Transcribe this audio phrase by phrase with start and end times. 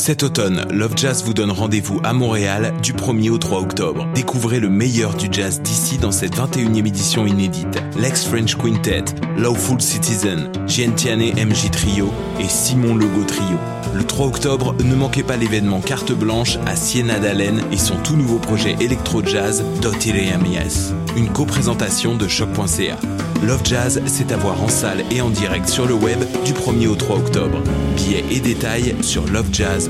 [0.00, 4.08] Cet automne, Love Jazz vous donne rendez-vous à Montréal du 1er au 3 octobre.
[4.14, 7.78] Découvrez le meilleur du jazz d'ici dans cette 21e édition inédite.
[7.98, 9.04] Lex French Quintet,
[9.36, 13.58] Lawful Citizen, Giantiane MJ Trio et Simon Logo Trio.
[13.94, 18.16] Le 3 octobre, ne manquez pas l'événement Carte Blanche à Siena d'Allen et son tout
[18.16, 20.94] nouveau projet électro-jazz Dotireamias.
[21.14, 22.96] Une co-présentation de choc.ca.
[23.42, 26.88] Love Jazz, c'est à voir en salle et en direct sur le web du 1er
[26.88, 27.62] au 3 octobre.
[27.96, 29.89] Billets et détails sur lovejazz.com.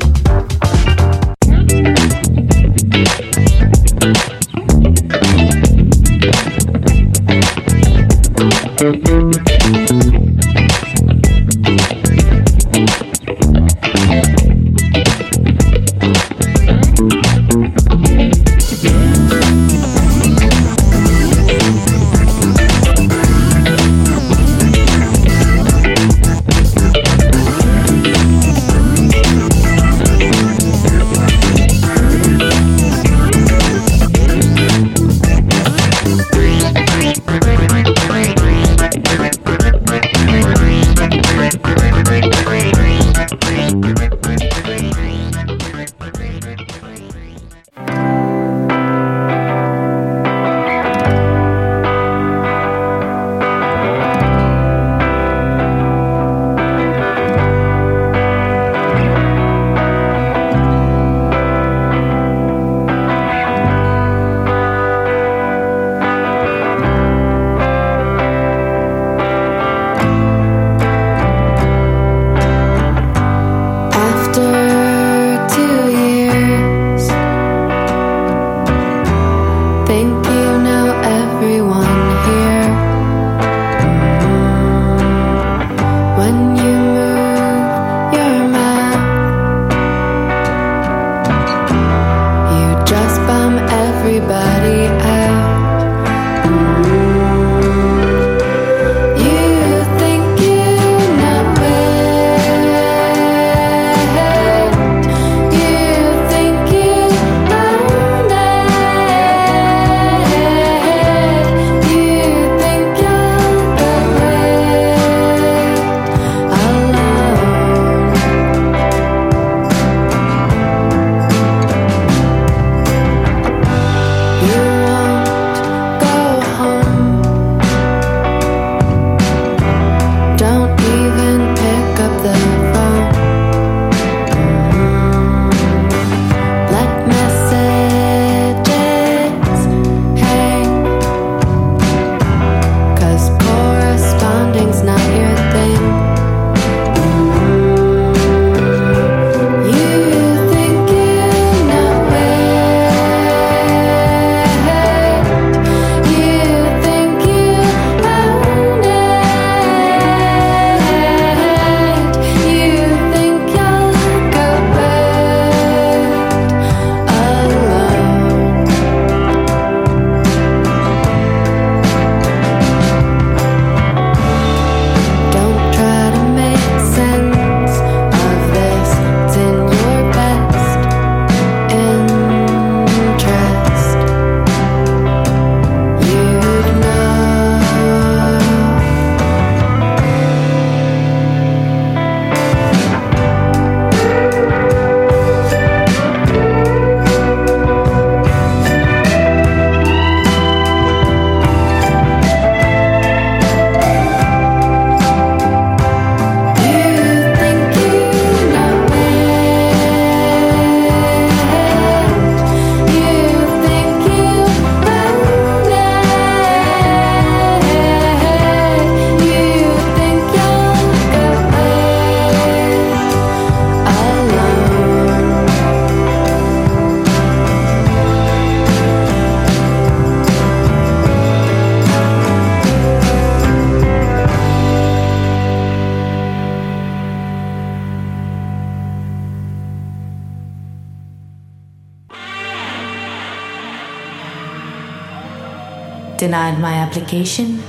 [246.21, 247.63] Denied my application?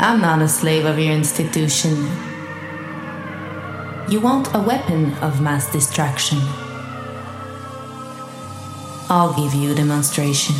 [0.00, 1.94] I'm not a slave of your institution.
[4.10, 6.40] You want a weapon of mass distraction.
[9.08, 10.56] I'll give you a demonstration.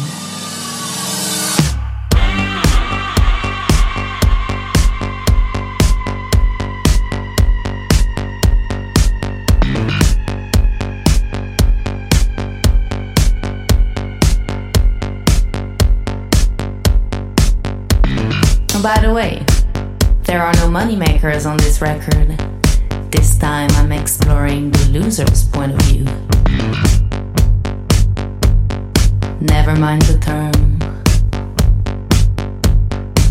[20.29, 22.29] There are no moneymakers on this record.
[23.11, 26.05] This time I'm exploring the loser's point of view.
[29.41, 30.79] Never mind the term.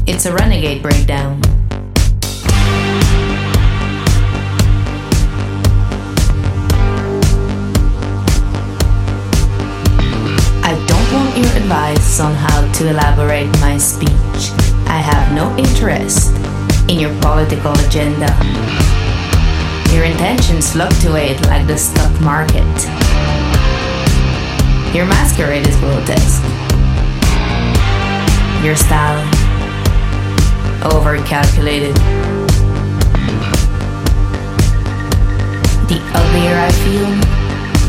[0.07, 1.39] It's a renegade breakdown.
[10.63, 14.49] I don't want your advice on how to elaborate my speech.
[14.87, 16.36] I have no interest
[16.89, 18.27] in your political agenda.
[19.93, 22.63] Your intentions fluctuate like the stock market.
[24.95, 26.43] Your masquerade is grotesque.
[28.63, 29.23] Your style,
[30.81, 31.95] overcalculated.
[35.87, 37.09] The uglier I feel,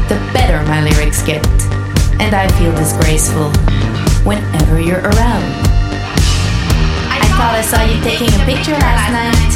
[0.09, 1.47] the better my lyrics get.
[2.21, 3.51] And I feel disgraceful
[4.25, 5.68] whenever you're around
[7.39, 9.53] thought I saw you taking a picture last night.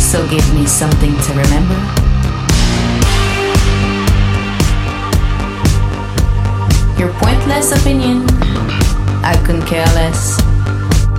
[0.00, 1.76] So give me something to remember.
[6.96, 8.24] Your pointless opinion,
[9.20, 10.40] I couldn't care less.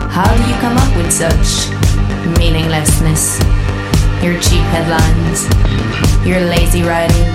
[0.09, 1.69] How do you come up with such
[2.41, 3.37] meaninglessness?
[4.25, 5.45] Your cheap headlines,
[6.25, 7.29] your lazy writing.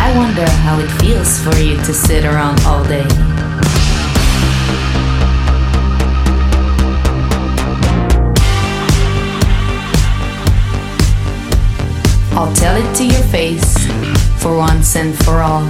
[0.00, 3.25] I wonder how it feels for you to sit around all day.
[12.38, 13.86] I'll tell it to your face
[14.42, 15.64] for once and for all.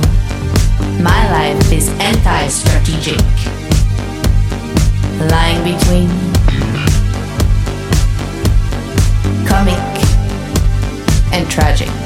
[1.00, 3.20] My life is anti strategic,
[5.30, 6.08] lying between
[9.46, 9.78] comic
[11.32, 12.06] and tragic.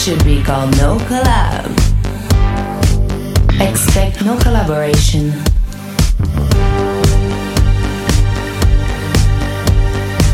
[0.00, 1.68] Should be called No Collab.
[3.60, 5.28] Expect no collaboration.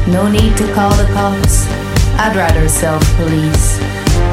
[0.06, 1.66] No need to call the cops.
[2.14, 3.80] I'd rather self police.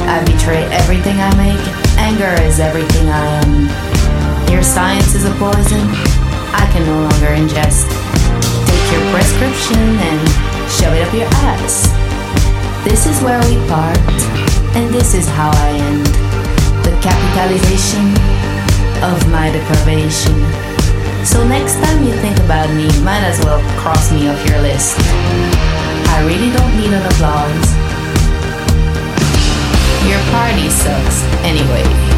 [0.05, 1.65] I betray everything I make.
[1.97, 4.53] Anger is everything I am.
[4.53, 5.87] Your science is a poison.
[6.53, 7.89] I can no longer ingest.
[8.69, 10.21] Take your prescription and
[10.69, 11.89] shove it up your ass.
[12.83, 13.97] This is where we part,
[14.75, 16.05] and this is how I end.
[16.83, 18.09] The capitalization
[19.03, 20.35] of my deprivation.
[21.25, 24.97] So next time you think about me, might as well cross me off your list.
[26.15, 27.67] I really don't need an applause.
[30.09, 32.12] Your party sucks anyway.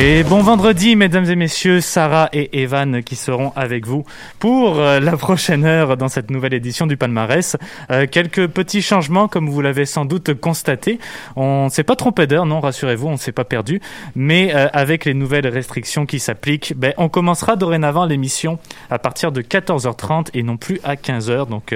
[0.00, 4.04] Et bon vendredi, mesdames et messieurs, Sarah et Evan qui seront avec vous
[4.38, 7.56] pour euh, la prochaine heure dans cette nouvelle édition du palmarès.
[7.90, 11.00] Euh, quelques petits changements, comme vous l'avez sans doute constaté.
[11.34, 13.80] On ne s'est pas trompé d'heure, non, rassurez-vous, on ne s'est pas perdu.
[14.14, 19.32] Mais euh, avec les nouvelles restrictions qui s'appliquent, ben, on commencera dorénavant l'émission à partir
[19.32, 21.48] de 14h30 et non plus à 15h.
[21.48, 21.74] Donc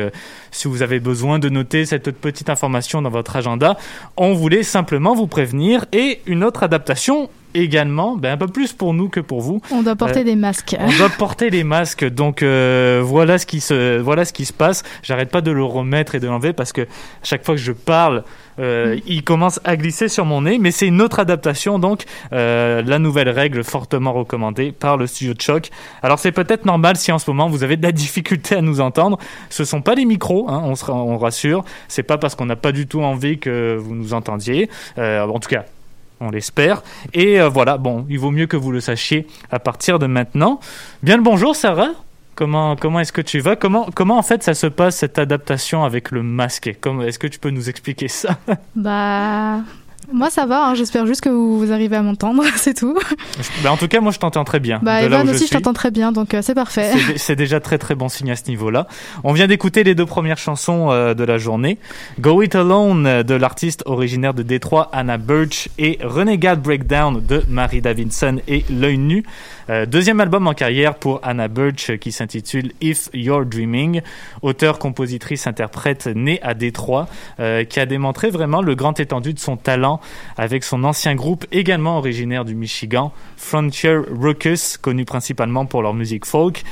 [0.52, 3.76] si vous avez besoin de noter cette petite information dans votre agenda,
[4.16, 5.86] on voulait simplement vous prévenir.
[5.92, 9.60] Et une autre adaptation également, ben un peu plus pour nous que pour vous.
[9.70, 10.74] On doit porter Euh, des masques.
[10.78, 14.52] On doit porter les masques, donc euh, voilà ce qui se voilà ce qui se
[14.54, 14.82] passe.
[15.02, 16.86] J'arrête pas de le remettre et de l'enlever parce que
[17.22, 18.24] chaque fois que je parle,
[18.58, 20.58] euh, il commence à glisser sur mon nez.
[20.58, 25.34] Mais c'est une autre adaptation, donc euh, la nouvelle règle fortement recommandée par le studio
[25.34, 25.70] de choc.
[26.02, 28.80] Alors c'est peut-être normal si en ce moment vous avez de la difficulté à nous
[28.80, 29.18] entendre.
[29.50, 31.64] Ce sont pas les micros, hein, on se on rassure.
[31.88, 34.68] C'est pas parce qu'on n'a pas du tout envie que vous nous entendiez.
[34.98, 35.64] Euh, en tout cas,
[36.20, 36.82] on l'espère.
[37.14, 40.60] Et voilà, bon, il vaut mieux que vous le sachiez à partir de maintenant.
[41.02, 41.90] Bien le bonjour, Sarah.
[42.34, 43.56] Comment, comment est-ce que tu vas?
[43.56, 46.66] Comment, comment en fait ça se passe cette adaptation avec le masque?
[46.68, 48.38] Est-ce que tu peux nous expliquer ça?
[48.76, 49.58] Bah.
[50.12, 52.98] Moi ça va, hein, j'espère juste que vous, vous arrivez à m'entendre, c'est tout.
[53.62, 54.80] Ben, En tout cas, moi je t'entends très bien.
[54.82, 56.90] Bah de là Evan où aussi je t'entends très bien, donc euh, c'est parfait.
[56.92, 58.88] C'est dé- C'est déjà très très bon signe à ce niveau-là.
[59.22, 61.78] On vient d'écouter les deux premières chansons euh, de la journée.
[62.20, 67.42] Go It Alone euh, de l'artiste originaire de Détroit Anna Birch et Renegade Breakdown de
[67.48, 69.24] Mary Davidson et L'œil nu.
[69.70, 74.02] Euh, deuxième album en carrière pour Anna Birch euh, qui s'intitule If You're Dreaming.
[74.42, 77.08] Auteur, compositrice, interprète née à Détroit
[77.40, 80.00] euh, qui a démontré vraiment le grand étendue de son talent
[80.36, 86.26] avec son ancien groupe également originaire du Michigan, Frontier Ruckus, connu principalement pour leur musique
[86.26, 86.62] folk.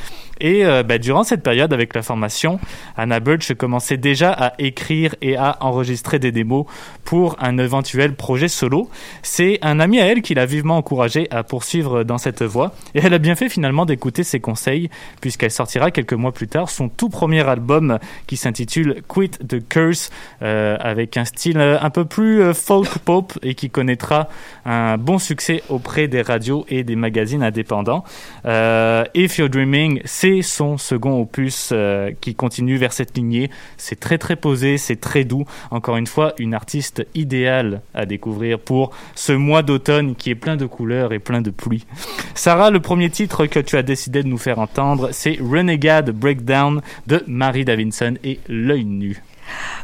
[0.40, 2.59] Et euh, bah, durant cette période, avec la formation,
[2.97, 6.64] Anna Birch commençait déjà à écrire et à enregistrer des démos
[7.04, 8.88] pour un éventuel projet solo.
[9.23, 12.73] C'est un ami à elle qui l'a vivement encouragée à poursuivre dans cette voie.
[12.94, 14.88] Et elle a bien fait finalement d'écouter ses conseils,
[15.20, 20.11] puisqu'elle sortira quelques mois plus tard son tout premier album qui s'intitule Quit the Curse,
[20.42, 24.28] euh, avec un style euh, un peu plus folk pop et qui connaîtra
[24.64, 28.04] un bon succès auprès des radios et des magazines indépendants.
[28.44, 33.50] If You're Dreaming, c'est son second opus euh, qui continue vers cette lignée.
[33.76, 35.44] C'est très très posé, c'est très doux.
[35.70, 40.56] Encore une fois, une artiste idéale à découvrir pour ce mois d'automne qui est plein
[40.56, 41.87] de couleurs et plein de pluie.
[42.34, 46.80] Sarah, le premier titre que tu as décidé de nous faire entendre, c'est Renegade Breakdown
[47.06, 49.22] de Mary Davidson et L'œil nu.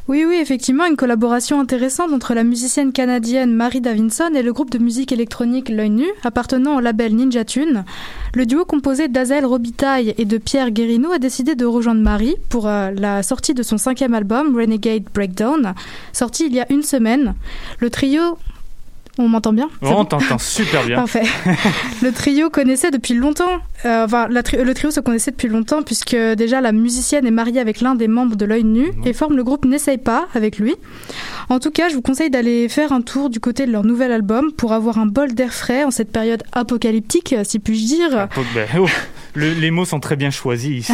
[0.09, 4.71] Oui, oui, effectivement, une collaboration intéressante entre la musicienne canadienne Marie Davinson et le groupe
[4.71, 7.85] de musique électronique L'œil nu, appartenant au label Ninja Tune.
[8.35, 12.69] Le duo composé d'Azel Robitaille et de Pierre Guérino a décidé de rejoindre Marie pour
[12.69, 15.75] euh, la sortie de son cinquième album, Renegade Breakdown,
[16.13, 17.35] sorti il y a une semaine.
[17.81, 18.39] Le trio...
[19.19, 19.69] On m'entend bien?
[19.83, 20.97] On t'entend super bien.
[21.07, 21.23] Parfait.
[22.03, 25.83] le trio connaissait depuis longtemps, euh, enfin, la tri- le trio se connaissait depuis longtemps
[25.83, 29.37] puisque déjà la musicienne est mariée avec l'un des membres de l'œil nu et forme
[29.37, 30.75] le groupe N'essaye pas avec lui.
[31.49, 34.13] En tout cas, je vous conseille d'aller faire un tour du côté de leur nouvel
[34.13, 38.29] album pour avoir un bol d'air frais en cette période apocalyptique, si puis-je dire.
[38.55, 38.87] Ben, oh,
[39.35, 40.93] le- les mots sont très bien choisis ici.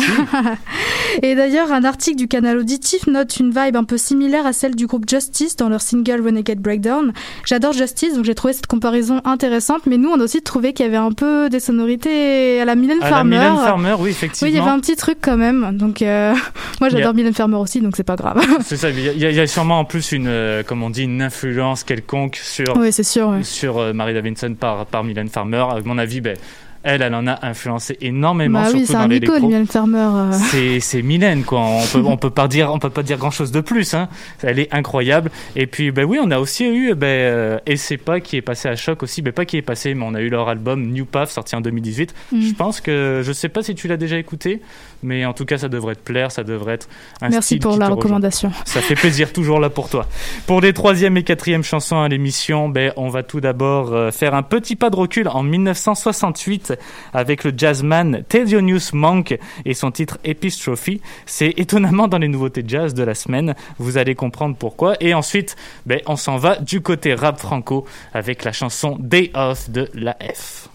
[1.22, 4.74] Et d'ailleurs, un article du canal auditif note une vibe un peu similaire à celle
[4.74, 7.12] du groupe Justice dans leur single Renegade Breakdown.
[7.44, 10.84] J'adore Justice, donc j'ai trouvé cette comparaison intéressante, mais nous, on a aussi trouvé qu'il
[10.86, 13.38] y avait un peu des sonorités à la Mylène À la Farmer.
[13.38, 14.48] Mylène Farmer, oui, Oui, effectivement.
[14.50, 15.76] il y avait un petit truc quand même.
[15.76, 16.32] Donc, euh,
[16.80, 18.40] moi, y a- j'adore Mylène Farmer aussi, donc c'est pas grave.
[18.62, 21.22] C'est ça, il y, a- y sûrement en plus une, euh, comme on dit, une
[21.22, 23.34] influence quelconque sur, oui, sûr.
[23.42, 25.64] sur euh, Mary Davidson par, par Mylène Farmer.
[25.70, 26.36] À mon avis, ben,
[26.84, 29.36] elle, elle en a influencé énormément, Bah oui, surtout c'est dans un l'électro.
[29.36, 29.98] icône, Mylène Farmer.
[29.98, 30.32] euh.
[30.50, 31.60] C'est, c'est Mylène, quoi.
[31.60, 34.08] On peut, on peut pas dire, on peut pas dire grand chose de plus, hein.
[34.42, 35.30] Elle est incroyable.
[35.56, 38.68] Et puis, ben oui, on a aussi eu, ben, Et c'est pas qui est passé
[38.68, 39.22] à choc aussi.
[39.22, 41.60] Ben, pas qui est passé, mais on a eu leur album New Path sorti en
[41.60, 42.14] 2018.
[42.32, 42.40] Mm.
[42.42, 44.60] Je pense que, je sais pas si tu l'as déjà écouté,
[45.02, 46.88] mais en tout cas, ça devrait te plaire, ça devrait être
[47.20, 47.96] un Merci pour la rejoint.
[47.96, 48.52] recommandation.
[48.64, 50.06] Ça fait plaisir toujours là pour toi.
[50.46, 54.34] Pour les troisième et quatrième chansons à l'émission, ben, on va tout d'abord euh, faire
[54.34, 56.71] un petit pas de recul en 1968
[57.12, 60.90] avec le jazzman Thelonious Monk et son titre Epistrophe.
[61.26, 63.54] C'est étonnamment dans les nouveautés jazz de la semaine.
[63.78, 64.96] Vous allez comprendre pourquoi.
[65.00, 69.70] Et ensuite, ben, on s'en va du côté rap franco avec la chanson Day Off
[69.70, 70.68] de la F.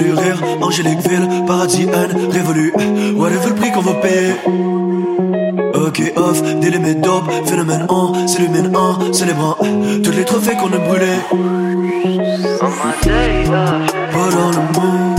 [0.00, 0.98] absolu rire, angélique
[1.46, 2.72] paradis haine, révolu.
[3.16, 4.34] Whatever le prix qu'on va payer.
[5.74, 9.56] Ok off, délimé dope, phénomène 1, s'illumine 1, célébrant
[10.02, 11.20] tous les trophées qu'on a brûlés.
[14.12, 15.18] Pas dans le mood,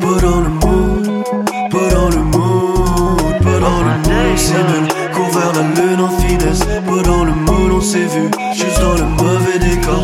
[0.00, 1.24] pas dans le mood,
[1.70, 4.36] pas dans le mood, pas dans le mood.
[4.36, 8.80] Simule, court vers la lune en finesse, pas dans le mood, on s'est vu, juste
[8.80, 10.02] dans le mauvais décor.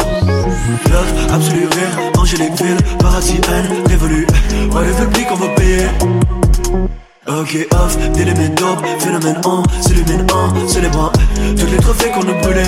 [0.91, 3.69] Love, absolu rire, angélique ville, paradis haine,
[4.73, 5.87] Whatever le prix qu'on va payer.
[7.29, 10.27] Ok off, délimé dope, phénomène 1, s'illumine
[10.65, 11.13] 1, célébrant
[11.57, 12.63] tous les trophées qu'on a brûlés.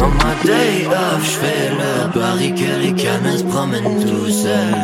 [0.00, 4.74] On my day off, j'fais le barricade et se promène tout seul.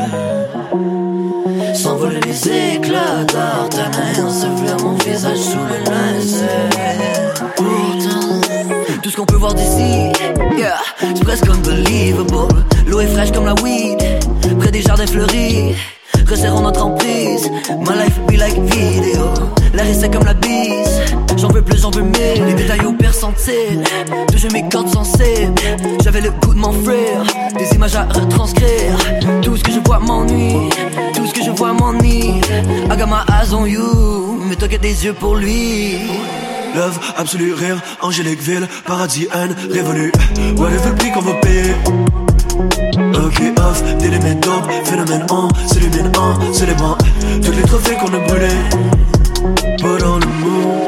[1.74, 6.70] S'envoler les éclats d'Artanin, se mon visage sous le linceul.
[7.56, 8.40] Pourtant,
[9.02, 10.12] tout ce qu'on peut voir d'ici,
[10.56, 12.64] yeah, c'est presque unbelievable.
[12.87, 14.00] L'eau est fraîche comme la weed,
[14.72, 15.76] des jardins fleuris
[16.28, 17.50] resserrons notre emprise.
[17.80, 19.35] My life be like video.
[19.74, 21.00] L'air est sec comme la bise.
[21.37, 22.44] J'en veux plus, j'en veux mille.
[22.46, 23.85] Les détails au percentile.
[24.30, 25.61] Toucher mes cordes sensibles.
[26.02, 27.22] J'avais le goût de mon frère.
[27.58, 28.96] Des images à retranscrire.
[29.42, 30.70] Tout ce que je vois m'ennuie.
[31.14, 32.40] Tout ce que je vois m'ennuie.
[32.90, 34.40] I got my eyes on you.
[34.48, 35.98] Mais toi des yeux pour lui.
[36.74, 40.11] Love, absolu rire, angélique ville, paradis haine, révolu.
[40.56, 41.74] Whatever le prix qu'on va payer.
[43.72, 43.82] Off,
[44.42, 46.98] dope, phénomène 1, s'illumine 1, célébrant
[47.42, 48.48] tous les trophées qu'on a brûlés.
[49.80, 50.82] Pas dans le mood,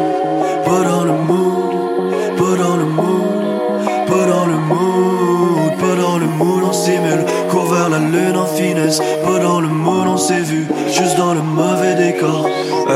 [0.66, 6.26] pas dans le mood, pas dans le mood, pas dans le mood, pas dans le
[6.26, 10.42] mood, on simule, court vers la lune en finesse, pas dans le mood, on s'est
[10.42, 12.46] vu, juste dans le mauvais décor.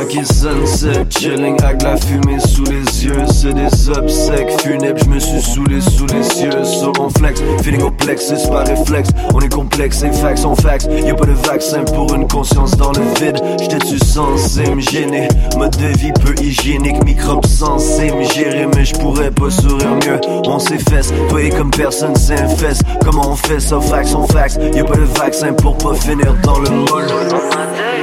[0.00, 3.26] Ok sunset, chilling avec la fumée sous les yeux.
[3.32, 7.82] C'est des obsèques funèbres, je me suis saoulé sous les cieux So on flex, feeling
[7.82, 9.08] au plexus par réflexe.
[9.34, 12.92] On est complexe et fax on fax Y'a pas de vaccin pour une conscience dans
[12.92, 13.40] le vide.
[13.60, 15.26] J'étais-tu censé me gêner?
[15.56, 20.20] Mode de vie peu hygiénique, microbe censé me gérer Mais je pourrais pas sourire mieux.
[20.46, 22.82] On s'efface, toi et comme personne s'infeste.
[23.04, 26.60] Comment on fait ça, fax on fax Y'a pas de vaccin pour pas finir dans
[26.60, 27.97] le moule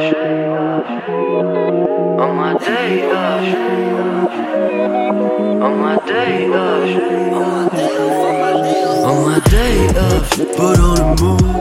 [0.00, 0.86] day off.
[2.20, 3.44] On my day off.
[5.66, 6.90] On my day off.
[9.04, 10.30] On my day off.
[10.56, 11.59] put on le mood,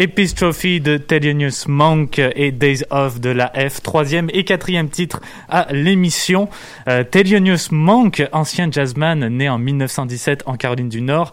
[0.00, 5.66] Epistrophe de Thelonious Monk et Days of de la F, troisième et quatrième titre à
[5.72, 6.48] l'émission.
[6.86, 7.02] Euh,
[7.72, 11.32] Monk, ancien jazzman né en 1917 en Caroline du Nord,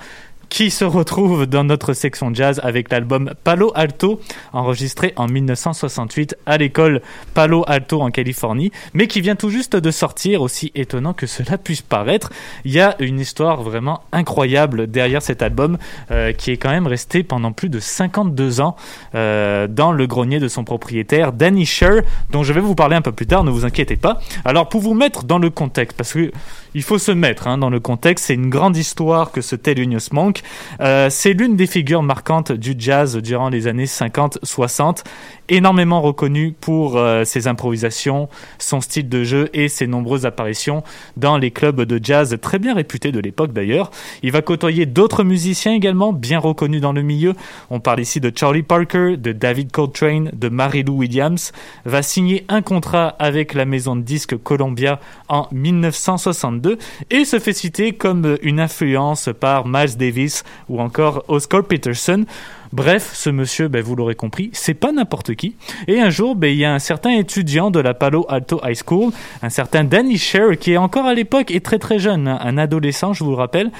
[0.49, 4.19] qui se retrouve dans notre section jazz avec l'album Palo Alto,
[4.53, 7.01] enregistré en 1968 à l'école
[7.33, 11.57] Palo Alto en Californie, mais qui vient tout juste de sortir, aussi étonnant que cela
[11.57, 12.31] puisse paraître.
[12.63, 15.77] Il y a une histoire vraiment incroyable derrière cet album,
[16.11, 18.75] euh, qui est quand même resté pendant plus de 52 ans
[19.13, 23.01] euh, dans le grenier de son propriétaire, Danny Sher, dont je vais vous parler un
[23.01, 24.19] peu plus tard, ne vous inquiétez pas.
[24.43, 26.31] Alors pour vous mettre dans le contexte, parce que
[26.75, 28.25] il faut se mettre hein, dans le contexte.
[28.25, 30.34] C'est une grande histoire que ce Thelonious Monk.
[30.81, 35.03] Euh, c'est l'une des figures marquantes du jazz durant les années 50-60
[35.49, 40.83] énormément reconnu pour euh, ses improvisations, son style de jeu et ses nombreuses apparitions
[41.17, 43.91] dans les clubs de jazz très bien réputés de l'époque d'ailleurs.
[44.23, 47.33] Il va côtoyer d'autres musiciens également bien reconnus dans le milieu.
[47.69, 51.51] On parle ici de Charlie Parker, de David Coltrane, de Mary Lou Williams.
[51.85, 56.77] Va signer un contrat avec la maison de disques Columbia en 1962
[57.11, 60.24] et se fait citer comme une influence par Miles Davis
[60.69, 62.25] ou encore Oscar Peterson.
[62.73, 65.55] Bref, ce monsieur, ben, vous l'aurez compris, c'est pas n'importe qui.
[65.87, 68.77] Et un jour, ben, il y a un certain étudiant de la Palo Alto High
[68.85, 69.11] School,
[69.41, 72.57] un certain Danny Sher, qui est encore à l'époque et très très jeune, hein, un
[72.57, 73.71] adolescent, je vous le rappelle,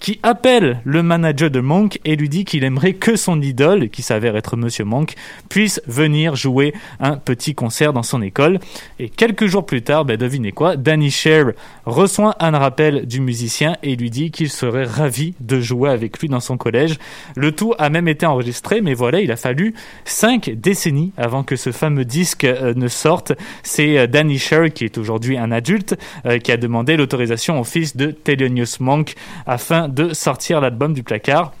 [0.00, 4.02] qui appelle le manager de Monk et lui dit qu'il aimerait que son idole, qui
[4.02, 5.14] s'avère être Monsieur Monk,
[5.48, 8.58] puisse venir jouer un petit concert dans son école.
[8.98, 11.52] Et quelques jours plus tard, ben devinez quoi, Danny Sher
[11.86, 16.28] reçoit un rappel du musicien et lui dit qu'il serait ravi de jouer avec lui
[16.28, 16.98] dans son collège.
[17.36, 21.56] Le tout a même été enregistré, mais voilà, il a fallu cinq décennies avant que
[21.56, 23.32] ce fameux disque euh, ne sorte.
[23.62, 27.64] C'est euh, Danny Sher, qui est aujourd'hui un adulte, euh, qui a demandé l'autorisation au
[27.64, 29.14] fils de Thelonious Monk
[29.46, 31.52] afin de sortir l'album du placard.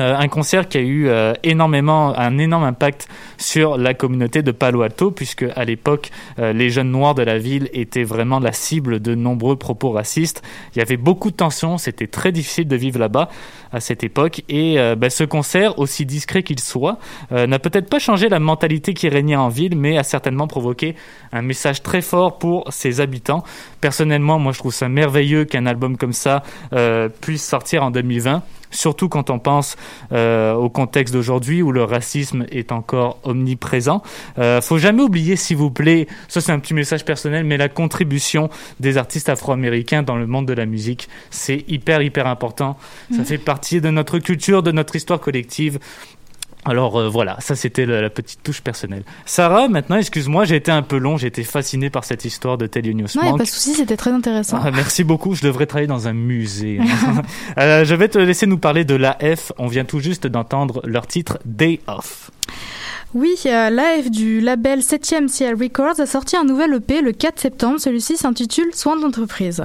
[0.00, 4.50] Euh, un concert qui a eu euh, énormément, un énorme impact sur la communauté de
[4.50, 8.52] Palo Alto, puisque à l'époque, euh, les jeunes noirs de la ville étaient vraiment la
[8.52, 10.42] cible de nombreux propos racistes.
[10.74, 13.28] Il y avait beaucoup de tensions, c'était très difficile de vivre là-bas
[13.70, 14.42] à cette époque.
[14.48, 16.98] Et bah, ce concert, aussi discret qu'il soit,
[17.30, 20.94] n'a peut-être pas changé la mentalité qui régnait en ville, mais a certainement provoqué
[21.32, 23.44] un message très fort pour ses habitants.
[23.80, 26.42] Personnellement, moi, je trouve ça merveilleux qu'un album comme ça
[27.20, 29.76] puisse sortir en 2020 surtout quand on pense
[30.12, 34.02] euh, au contexte d'aujourd'hui où le racisme est encore omniprésent.
[34.38, 37.68] Euh, faut jamais oublier, s'il vous plaît, ça c'est un petit message personnel, mais la
[37.68, 42.76] contribution des artistes afro-américains dans le monde de la musique, c'est hyper hyper important.
[43.12, 43.24] Ça mm.
[43.24, 45.78] fait partie de notre culture, de notre histoire collective.
[46.64, 49.02] Alors euh, voilà, ça c'était la, petite touche personnelle.
[49.26, 52.66] Sarah, maintenant, excuse-moi, j'ai été un peu long, j'ai été fasciné par cette histoire de
[52.66, 53.24] Thelonious Monk.
[53.24, 54.60] Non, pas de souci, c'était très intéressant.
[54.62, 56.78] Ah, merci beaucoup, je devrais travailler dans un musée.
[57.58, 61.08] euh, je vais te laisser nous parler de l'AF, on vient tout juste d'entendre leur
[61.08, 62.30] titre Day Off.
[63.14, 67.40] Oui, euh, l'AF du label 7ème CL Records a sorti un nouvel EP le 4
[67.40, 69.64] septembre, celui-ci s'intitule Soins d'entreprise.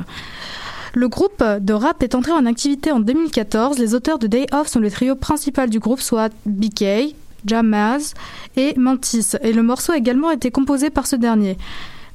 [0.94, 3.80] Le groupe de rap est entré en activité en 2014.
[3.80, 8.14] Les auteurs de Day Off sont le trio principal du groupe, soit BK, Jamaz
[8.56, 9.32] et Mantis.
[9.42, 11.58] Et le morceau a également été composé par ce dernier.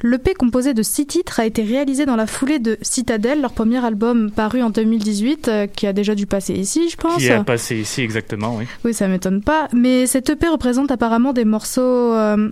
[0.04, 3.84] L'EP composé de six titres a été réalisé dans la foulée de Citadel, leur premier
[3.84, 7.18] album paru en 2018, euh, qui a déjà dû passer ici, je pense.
[7.18, 8.64] Qui a passé ici, exactement, oui.
[8.84, 9.68] Oui, ça m'étonne pas.
[9.72, 11.80] Mais cette EP représente apparemment des morceaux...
[11.80, 12.50] Euh,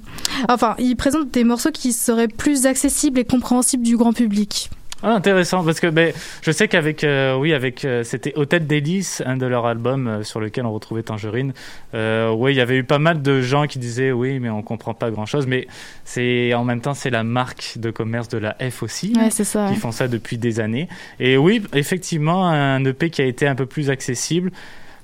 [0.49, 4.71] enfin, il présente des morceaux qui seraient plus accessibles et compréhensibles du grand public.
[5.03, 8.67] Ah, intéressant parce que ben, je sais qu'avec euh, oui avec euh, c'était Au tête
[8.67, 11.55] d'hélice un de leurs albums euh, sur lequel on retrouvait Tangerine.
[11.95, 14.93] Oui il y avait eu pas mal de gens qui disaient oui mais on comprend
[14.93, 15.67] pas grand chose mais
[16.05, 19.45] c'est en même temps c'est la marque de commerce de la F aussi ouais, c'est
[19.45, 20.89] ça, qui font ça depuis des années.
[21.19, 24.51] Et oui effectivement un EP qui a été un peu plus accessible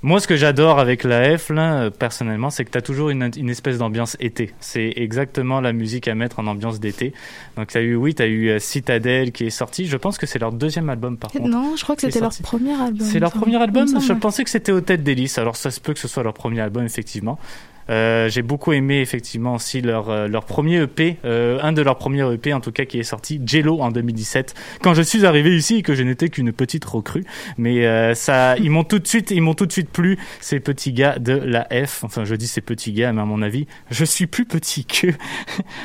[0.02, 3.30] moi, ce que j'adore avec la F, là, personnellement, c'est que tu as toujours une,
[3.36, 4.52] une espèce d'ambiance été.
[4.60, 7.12] C'est exactement la musique à mettre en ambiance d'été.
[7.56, 9.86] Donc, tu as eu, oui, tu as eu euh, Citadel qui est sorti.
[9.86, 11.48] Je pense que c'est leur deuxième album, par contre.
[11.48, 13.06] Non, je crois que c'était leur premier album.
[13.06, 15.38] C'est leur premier album Je pensais que c'était Au Tête d'Hélice.
[15.38, 17.38] Alors, ça se peut que ce soit leur premier album, effectivement.
[17.88, 21.98] Euh, j'ai beaucoup aimé effectivement aussi leur euh, leur premier EP, euh, un de leurs
[21.98, 24.54] premiers EP en tout cas qui est sorti, Jello en 2017.
[24.82, 27.24] Quand je suis arrivé ici et que je n'étais qu'une petite recrue,
[27.58, 30.60] mais euh, ça, ils m'ont tout de suite, ils m'ont tout de suite plu ces
[30.60, 32.02] petits gars de la F.
[32.04, 35.14] Enfin, je dis ces petits gars, mais à mon avis, je suis plus petit qu'eux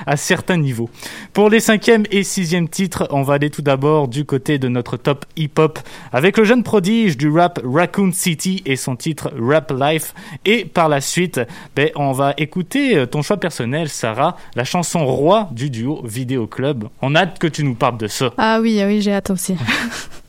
[0.06, 0.90] à certains niveaux.
[1.34, 4.98] Pour les cinquième et sixième titres, on va aller tout d'abord du côté de notre
[4.98, 5.80] top hip-hop
[6.12, 10.14] avec le jeune prodige du rap Raccoon City et son titre Rap Life.
[10.46, 11.40] Et par la suite,
[11.76, 16.48] ben, on va écouter euh, ton choix personnel, Sarah, la chanson roi du duo Vidéo
[16.48, 16.88] Club.
[17.02, 18.34] On a hâte que tu nous parles de ça.
[18.38, 19.56] Ah oui, oui, j'ai hâte aussi.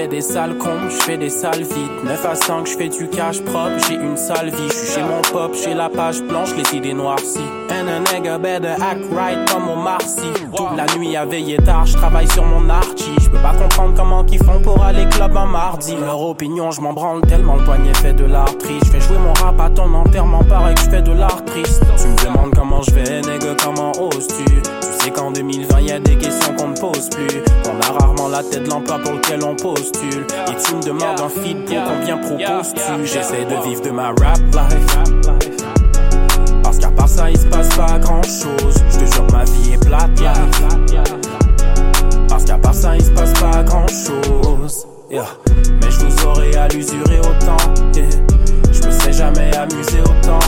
[0.00, 3.06] fait des sales cons, je fais des sales vite 9 à 5, je fais du
[3.08, 6.78] cash propre, j'ai une sale vie, je chez mon pop, j'ai la page blanche, les
[6.78, 7.50] idées noircies.
[7.70, 10.32] And a nigga better act right comme au Marcy.
[10.56, 13.14] Toute la nuit à veiller tard, je travaille sur mon archi.
[13.20, 15.94] Je peux pas comprendre comment qu'ils font pour aller club un mardi.
[15.96, 18.86] Leur opinion, je m'en branle tellement le poignet fait de l'art triste.
[18.86, 21.82] Je fais jouer mon rap à ton enterrement, pareil que je fais de l'art triste.
[22.00, 23.20] Tu me demandes comment je vais,
[23.62, 24.89] comment oses-tu?
[25.10, 27.42] Sais qu'en 2020 y a des questions qu'on ne pose plus.
[27.66, 30.24] On a rarement la tête l'emploi pour lequel on postule.
[30.46, 33.06] Et tu me demandes un feed pour combien proposes-tu?
[33.06, 34.98] J'essaie de vivre de ma rap life.
[36.62, 38.74] Parce qu'à part ça, il se passe pas grand chose.
[38.90, 40.10] Je te jure, ma vie est plate.
[42.28, 44.86] Parce qu'à part ça, il se passe pas grand chose.
[45.10, 47.56] Mais je vous aurais à l'usurer autant.
[48.72, 50.38] Je me serais jamais amusé autant.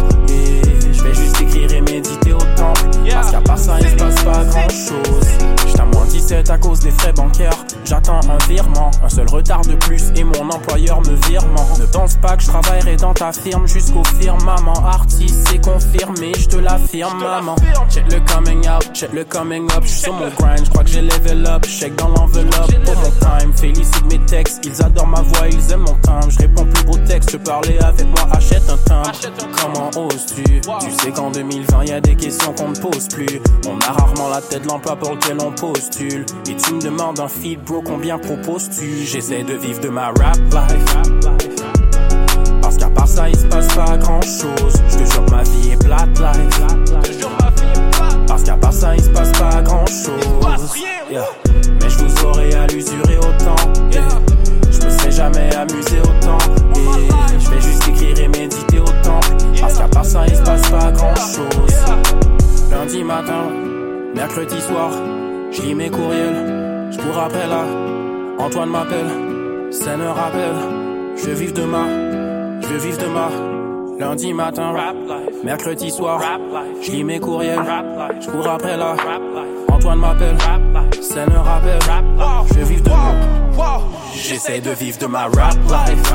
[1.03, 2.73] Je vais juste écrire et méditer autant.
[3.11, 5.27] Parce qu'à part ça, il se passe pas grand chose.
[5.67, 7.57] J'suis à moins 17 à cause des frais bancaires.
[7.85, 11.67] J'attends un virement, un seul retard de plus et mon employeur me virement.
[11.79, 14.75] Ne pense pas que je travaillerai dans ta firme jusqu'au firmament.
[14.87, 17.57] Artiste, c'est confirmé, je te l'affirme, maman.
[17.91, 19.83] Check le coming out, check le coming up.
[19.85, 21.67] J'suis sur mon grind, j'crois que j'ai level up.
[21.67, 23.53] Check dans l'enveloppe pour mon time.
[23.57, 26.31] Félicite mes textes, ils adorent ma voix, ils aiment mon timbre.
[26.31, 29.13] Je réponds plus beau texte, parler avec moi, achète un timbre.
[29.61, 30.61] Comment oses-tu?
[30.81, 33.41] Tu sais qu'en 2020 y a des questions qu'on ne pose plus.
[33.67, 36.25] On a rarement la tête l'emploi pour lequel on postule.
[36.49, 39.05] Et tu me demandes un feed, bro, combien proposes-tu?
[39.05, 41.62] J'essaie de vivre de ma rap life.
[42.73, 44.73] Parce qu'à part ça, il se passe pas grand chose.
[44.89, 47.19] Je te jure, ma vie est plate life.
[47.19, 48.27] jure, ma vie.
[48.27, 50.75] Parce qu'à part ça, il se passe pas grand chose.
[51.11, 53.73] Mais je vous aurais à autant.
[53.91, 54.09] Yeah.
[54.71, 56.39] Je me serais jamais amusé autant.
[57.39, 59.21] Je vais juste écrire et méditer autant.
[59.61, 62.71] Parce qu'à part ça, il se passe pas grand chose.
[62.71, 63.51] Lundi matin,
[64.15, 64.93] mercredi soir,
[65.51, 66.91] je lis mes courriels.
[66.91, 67.65] Je cours après là.
[68.39, 70.57] Antoine m'appelle, ça me rappelle.
[71.23, 72.12] Je vis demain
[72.63, 73.29] je veux vivre de ma
[73.99, 75.45] Lundi matin, rap life.
[75.45, 76.41] Mercredi soir, rap.
[76.81, 77.61] Je lis mes courriels.
[78.21, 78.91] Je cours après la.
[78.91, 79.71] Rap life.
[79.71, 81.03] Antoine m'appelle, rap life.
[81.03, 82.05] C'est le rappel, rap.
[82.49, 83.65] Je veux vivre de wow.
[84.15, 86.15] J'essaie de vivre de ma rap life.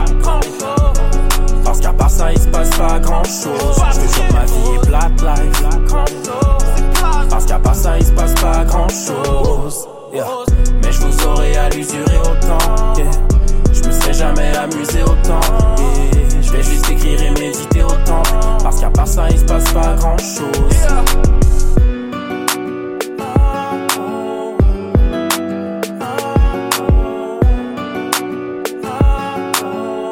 [1.63, 3.83] Parce qu'à part ça, il se passe pas grand chose.
[3.93, 5.63] Je veux ma vie est black life.
[7.29, 9.87] Parce qu'à part ça, il se passe pas grand chose.
[10.13, 13.36] Mais je vous aurais à l'usurer autant
[14.17, 15.39] jamais amusé autant.
[15.77, 18.23] Et je vais juste écrire et méditer autant.
[18.63, 20.43] Parce qu'à part ça, il se passe pas grand chose.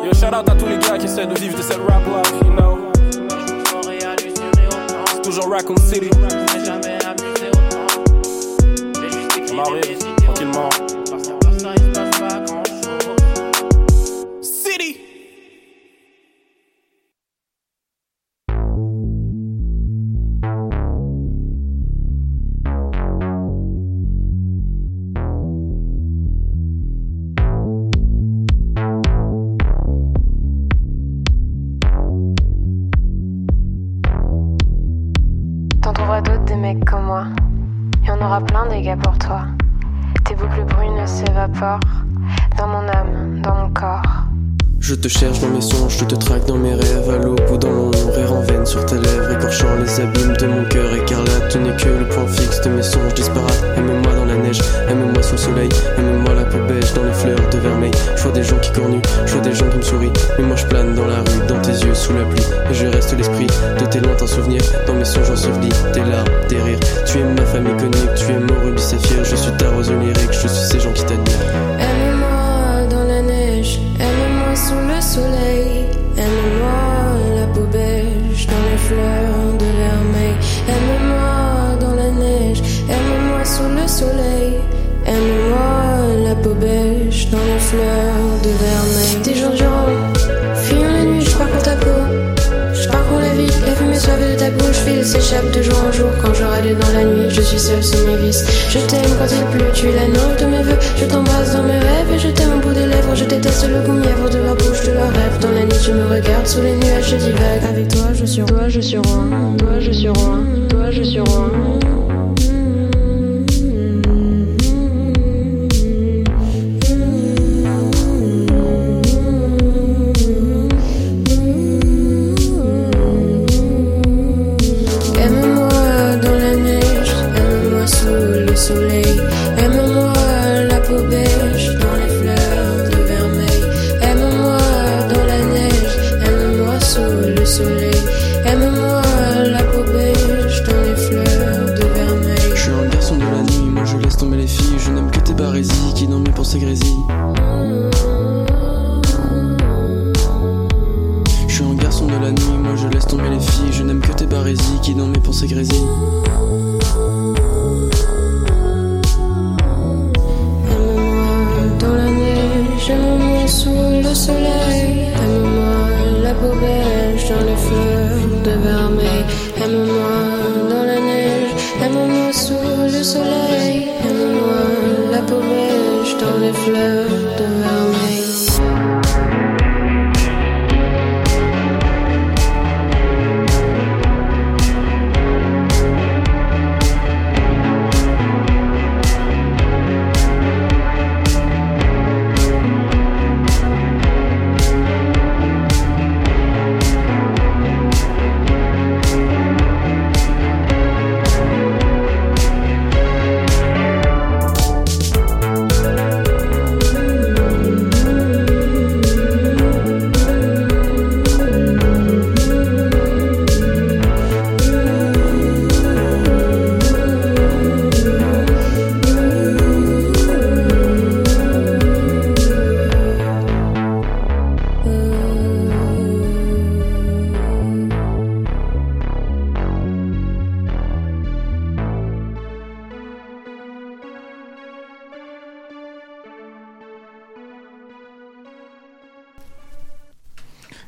[0.04, 2.34] Yo, shout out à tous les gars qui essaient de vivre de cette rap life,
[2.44, 2.92] you know.
[5.14, 6.10] C'est toujours Raccoon City.
[9.48, 10.85] Je m'arrive tranquillement.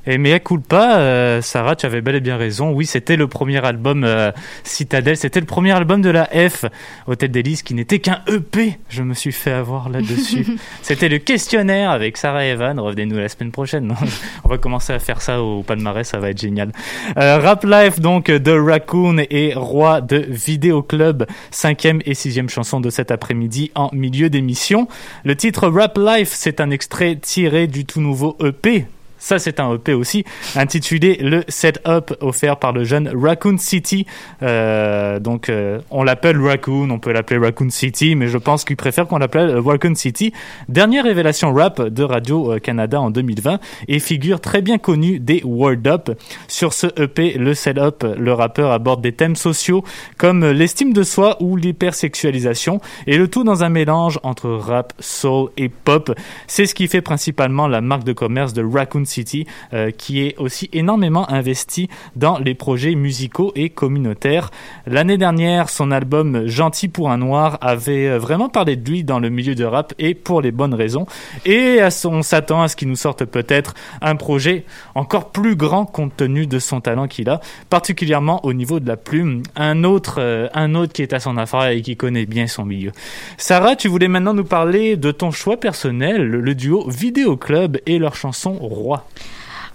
[0.10, 2.72] Et mais coule pas, euh, Sarah, tu avais bel et bien raison.
[2.72, 4.32] Oui, c'était le premier album euh,
[4.64, 6.64] Citadel, c'était le premier album de la F,
[7.08, 8.80] Hôtel d'Élise, qui n'était qu'un EP.
[8.88, 10.46] Je me suis fait avoir là-dessus.
[10.82, 12.80] c'était le questionnaire avec Sarah et Evan.
[12.80, 13.94] Revenez-nous la semaine prochaine.
[14.46, 16.72] On va commencer à faire ça au palmarès, ça va être génial.
[17.18, 22.80] Euh, Rap Life donc de Raccoon et roi de Vidéo Club, cinquième et sixième chanson
[22.80, 24.88] de cet après-midi en milieu d'émission.
[25.26, 28.86] Le titre Rap Life, c'est un extrait tiré du tout nouveau EP
[29.18, 30.24] ça, c'est un EP aussi,
[30.56, 34.06] intitulé Le Setup, offert par le jeune Raccoon City.
[34.44, 38.76] Euh, donc, euh, on l'appelle Raccoon, on peut l'appeler Raccoon City, mais je pense qu'il
[38.76, 40.34] préfère qu'on l'appelle Raccoon City.
[40.70, 46.12] Dernière révélation rap de Radio-Canada en 2020 et figure très bien connue des Word Up.
[46.48, 49.84] Sur ce EP, Le Setup, le rappeur aborde des thèmes sociaux
[50.18, 55.50] comme l'estime de soi ou l'hypersexualisation, et le tout dans un mélange entre rap, soul
[55.58, 56.14] et pop.
[56.48, 60.38] C'est ce qui fait principalement la marque de commerce de Raccoon City, euh, qui est
[60.38, 64.52] aussi énormément investi dans les projets musicaux et communautaires.
[64.86, 69.20] L'année dernière, son album Gentil pour un noir avait euh, vraiment parlé de lui dans
[69.20, 71.06] le milieu de rap et pour les bonnes raisons.
[71.46, 76.16] Et on s'attend à ce qu'il nous sorte peut-être un projet encore plus grand compte
[76.16, 79.44] tenu de son talent qu'il a, particulièrement au niveau de la plume.
[79.56, 82.66] Un autre, euh, un autre qui est à son affaire et qui connaît bien son
[82.66, 82.92] milieu.
[83.38, 88.00] Sarah, tu voulais maintenant nous parler de ton choix personnel, le duo Vidéo Club et
[88.00, 88.97] leur chanson Roi.
[88.98, 89.04] på.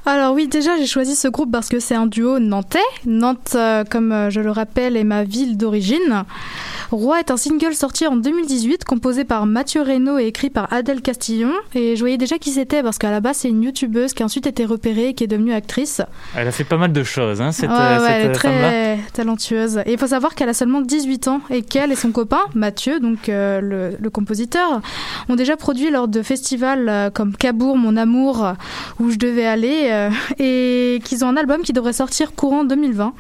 [0.05, 2.79] Alors oui, déjà j'ai choisi ce groupe parce que c'est un duo nantais.
[3.07, 6.25] Nantes, euh, comme euh, je le rappelle, est ma ville d'origine.
[6.91, 11.03] Roi est un single sorti en 2018, composé par Mathieu Reynaud et écrit par Adèle
[11.03, 11.53] Castillon.
[11.75, 14.27] Et je voyais déjà qui c'était parce qu'à la base c'est une youtubeuse qui a
[14.27, 16.03] ensuite été repérée et qui est devenue actrice.
[16.37, 19.83] Elle a fait pas mal de choses, hein, cette, ouais, ouais, elle est très talentueuse.
[19.87, 22.99] Et il faut savoir qu'elle a seulement 18 ans et qu'elle et son copain, Mathieu,
[22.99, 24.81] donc euh, le, le compositeur,
[25.29, 28.53] ont déjà produit lors de festivals euh, comme Cabourg, Mon Amour, euh,
[29.01, 29.92] où je devais aller, euh,
[30.39, 33.15] et qu'ils ont un album qui devrait sortir courant 2020.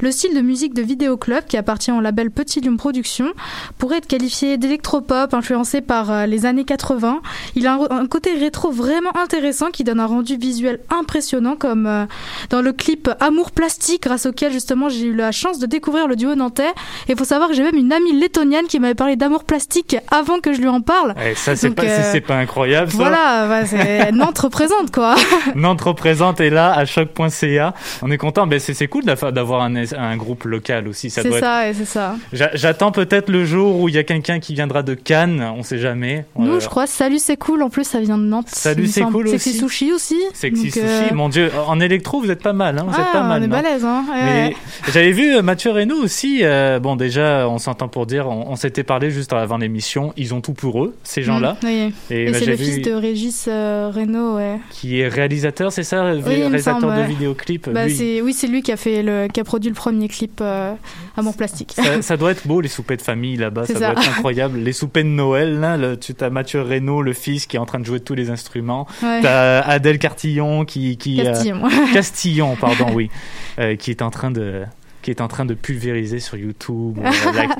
[0.00, 3.32] Le style de musique de Vidéo Club, qui appartient au label Petit Lion Productions,
[3.78, 7.20] pourrait être qualifié d'électropop influencé par euh, les années 80.
[7.54, 12.04] Il a un, côté rétro vraiment intéressant qui donne un rendu visuel impressionnant, comme euh,
[12.50, 16.16] dans le clip Amour plastique, grâce auquel justement j'ai eu la chance de découvrir le
[16.16, 16.68] duo nantais.
[17.08, 19.96] Et il faut savoir que j'ai même une amie lettonienne qui m'avait parlé d'amour plastique
[20.10, 21.14] avant que je lui en parle.
[21.24, 22.96] Et ça, c'est Donc, pas, euh, c'est- pas incroyable, ça.
[22.96, 25.14] Voilà, bah, c'est- Nantes représente quoi.
[25.54, 27.74] Nantes représente est là à choc.ca.
[28.02, 28.46] On est content.
[28.46, 31.10] Ben c'est cool d'affa- d'avoir un, un groupe local aussi.
[31.10, 32.16] Ça C'est doit être- ça, c'est ça.
[32.54, 35.44] J'attends peut-être le jour où il y a quelqu'un qui viendra de Cannes.
[35.56, 36.24] On sait jamais.
[36.38, 38.48] Nous, Euh, je crois, Salut c'est cool, en plus ça vient de Nantes.
[38.48, 39.58] Salut, c'est cool Sexy aussi.
[39.58, 40.16] Sushi aussi.
[40.32, 43.06] Sexy Donc, euh, Sushi, mon dieu, en électro vous êtes pas mal, hein, vous êtes
[43.10, 43.40] ah, pas mal.
[43.40, 44.04] on est non balèze, hein.
[44.12, 44.56] ouais,
[44.92, 46.40] j'avais vu euh, Mathieu Reynaud aussi.
[46.42, 50.12] euh, bon, déjà, on s'entend pour dire, on, on s'était parlé juste avant l'émission.
[50.16, 51.56] Ils ont tout pour eux, ces gens-là.
[51.62, 51.94] Mm, oui.
[52.10, 54.58] Et, Et, bah, c'est le fils de Régis Reynaud, ouais.
[54.70, 57.06] qui est réalisateur, c'est ça, Oui, réalisateur semble, de ouais.
[57.08, 57.68] vidéoclips.
[57.70, 60.74] Bah, oui, c'est lui qui a fait le, qui a produit le premier clip euh,
[61.16, 61.72] Amour plastique.
[61.74, 64.58] Ça, ça doit être beau les soupers de famille là-bas, ça, doit être incroyable.
[64.58, 67.66] Les soupers de Noël, là, le- tu as Mathieu Reynaud, le fils, qui est en
[67.66, 68.86] train de jouer de tous les instruments.
[69.02, 69.20] Ouais.
[69.22, 71.62] T'as Adèle Cartillon qui, qui euh, Castillon.
[71.92, 73.10] Castillon, pardon, oui,
[73.58, 74.62] euh, qui est en train de
[75.04, 76.98] qui est en train de pulvériser sur YouTube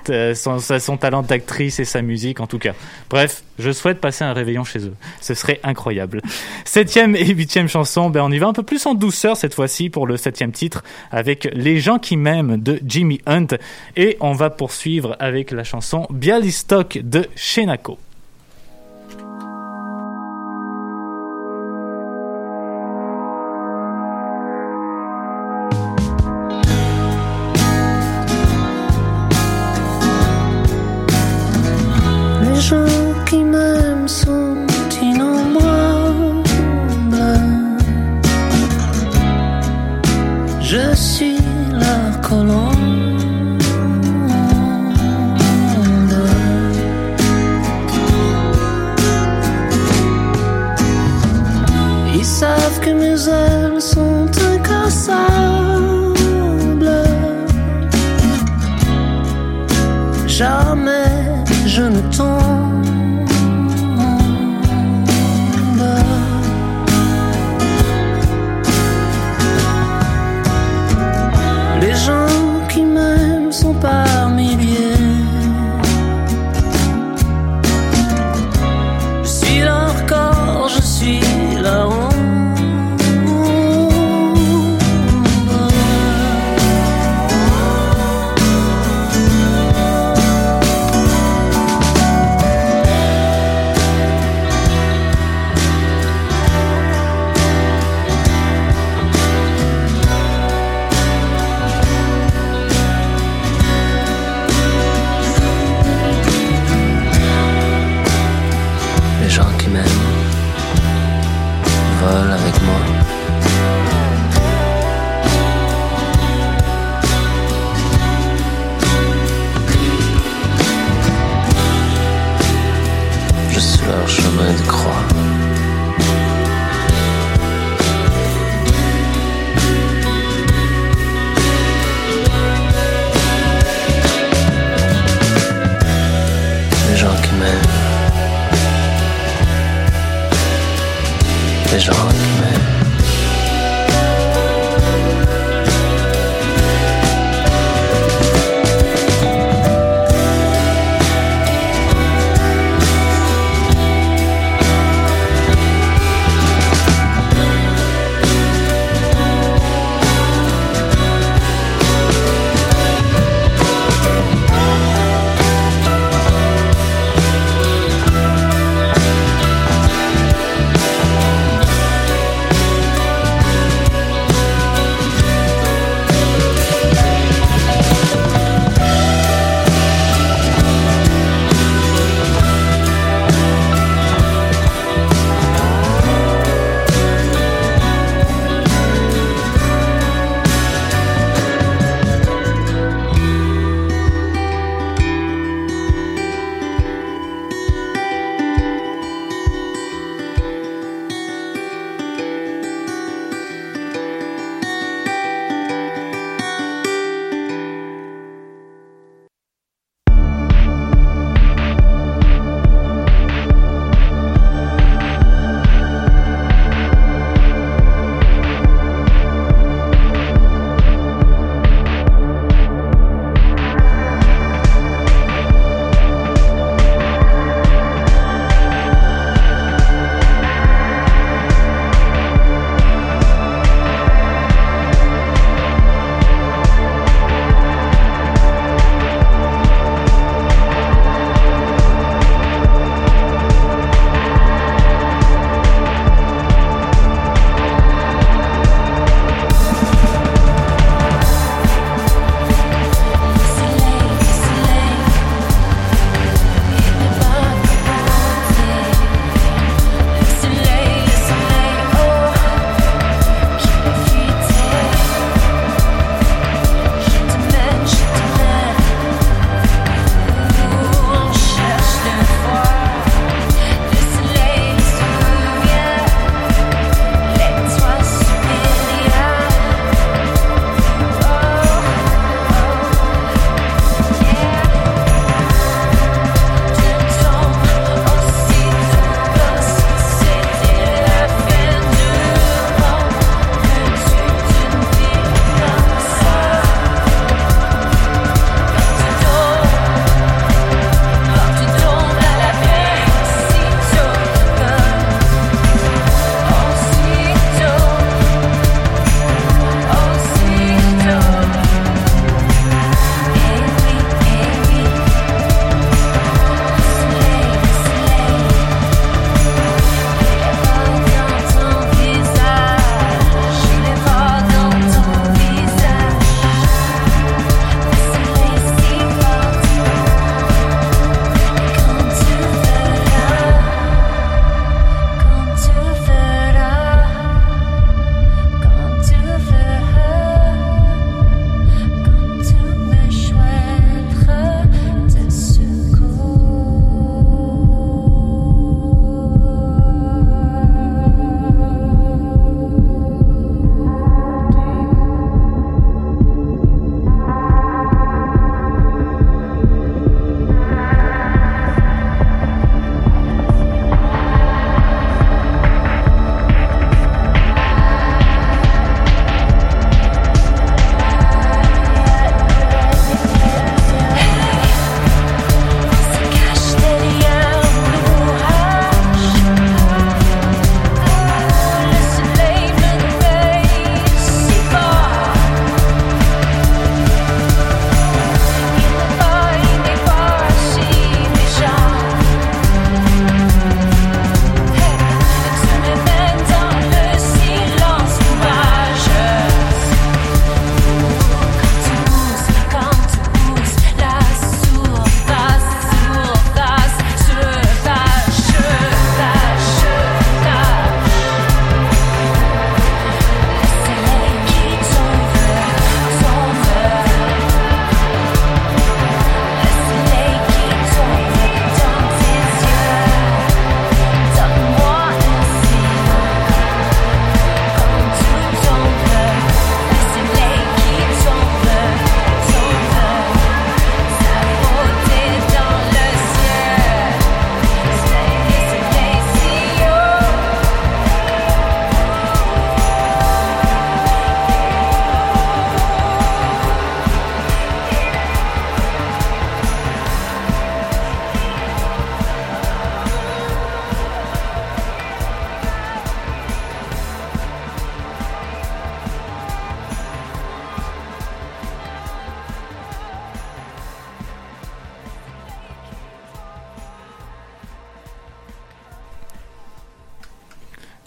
[0.08, 2.72] euh, euh, son talent d'actrice et sa musique en tout cas.
[3.10, 4.94] Bref, je souhaite passer un réveillon chez eux.
[5.20, 6.22] Ce serait incroyable.
[6.64, 9.90] Septième et huitième chanson, ben on y va un peu plus en douceur cette fois-ci
[9.90, 13.58] pour le septième titre avec Les gens qui m'aiment de Jimmy Hunt
[13.96, 17.98] et on va poursuivre avec la chanson Bialystok de Shenako.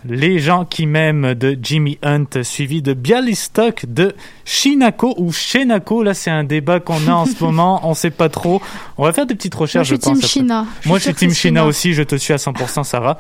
[0.06, 6.04] Les gens qui m'aiment de Jimmy Hunt, suivi de Bialystok de Shinako ou Shenako.
[6.04, 7.82] Là, c'est un débat qu'on a en ce moment.
[7.84, 8.62] On sait pas trop.
[8.98, 9.90] On va faire des petites recherches.
[9.90, 10.66] Moi, je suis pense, Team.
[10.86, 11.94] Moi, je suis Team Shina aussi.
[11.94, 13.18] Je te suis à 100%, Sarah.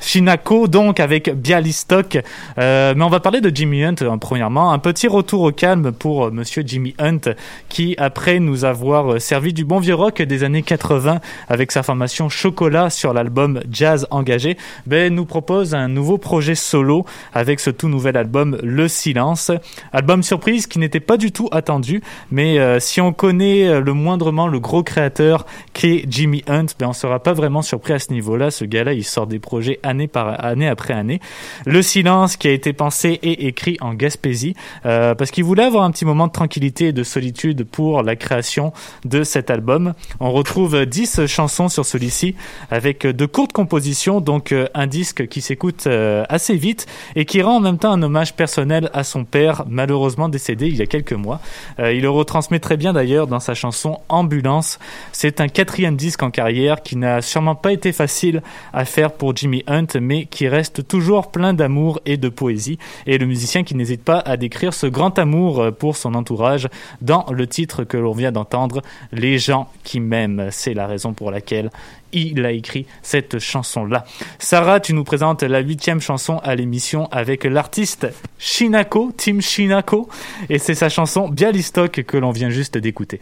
[0.00, 2.18] Shinako, donc, avec Bialystok.
[2.58, 4.72] Euh, mais on va parler de Jimmy Hunt, euh, premièrement.
[4.72, 7.20] Un petit retour au calme pour euh, monsieur Jimmy Hunt,
[7.68, 11.82] qui, après nous avoir euh, servi du bon vieux rock des années 80 avec sa
[11.82, 14.56] formation Chocolat sur l'album Jazz Engagé,
[14.86, 19.50] ben, nous propose un nouveau projet solo avec ce tout nouvel album Le Silence.
[19.92, 23.92] Album surprise qui n'était pas du tout attendu, mais euh, si on connaît euh, le
[23.92, 28.12] moindrement le gros créateur qu'est Jimmy Hunt, ben on sera pas vraiment surpris à ce
[28.12, 28.50] niveau-là.
[28.50, 31.20] Ce gars-là, il sort des projets année par année après année.
[31.66, 34.54] Le Silence qui a été pensé et écrit en Gaspésie
[34.86, 38.16] euh, parce qu'il voulait avoir un petit moment de tranquillité et de solitude pour la
[38.16, 38.72] création
[39.04, 39.94] de cet album.
[40.20, 42.34] On retrouve 10 chansons sur celui-ci
[42.70, 45.86] avec de courtes compositions, donc un disque qui s'écoute
[46.28, 46.86] assez vite
[47.16, 50.76] et qui rend en même temps un hommage personnel à son père, malheureusement décédé il
[50.76, 51.40] y a quelques mois.
[51.78, 54.78] Euh, il le retransmet très bien d'ailleurs dans sa chanson Ambulance.
[55.12, 58.42] C'est un quatrième disque en carrière qui n'a sûrement pas été facile
[58.72, 62.78] à faire pour Jimmy Hunt, mais qui reste toujours plein d'amour et de poésie.
[63.06, 66.68] Et le musicien qui n'hésite pas à décrire ce grand amour euh, pour son entourage
[67.00, 68.82] dans le titre que l'on vient d'entendre,
[69.12, 70.48] Les gens qui m'aiment.
[70.50, 71.70] C'est la raison pour laquelle
[72.14, 74.04] il a écrit cette chanson-là.
[74.38, 78.06] Sarah, tu nous présentes la huitième chanson à l'émission avec l'artiste
[78.38, 80.08] Shinako, Team Shinako,
[80.48, 83.20] et c'est sa chanson Bialystok que l'on vient juste d'écouter.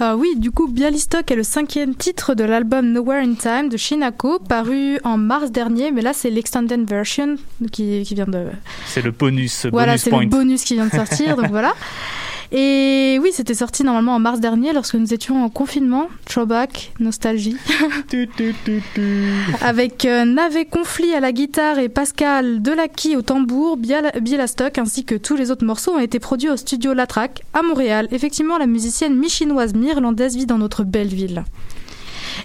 [0.00, 3.76] Euh, oui, du coup, Bialystok est le cinquième titre de l'album Nowhere in Time de
[3.76, 7.36] Shinako, paru en mars dernier, mais là c'est l'extended version
[7.72, 8.46] qui, qui vient de...
[8.86, 11.74] C'est le bonus, Voilà, bonus c'est le bonus qui vient de sortir, donc voilà.
[12.52, 16.08] Et oui, c'était sorti normalement en mars dernier lorsque nous étions en confinement.
[16.26, 17.56] Throwback, nostalgie.
[19.60, 25.14] Avec euh, Navé Conflit à la guitare et Pascal Delaki au tambour, Bialastok ainsi que
[25.14, 28.08] tous les autres morceaux ont été produits au studio Latrac à Montréal.
[28.10, 31.44] Effectivement, la musicienne mi-chinoise mi-irlandaise vit dans notre belle ville.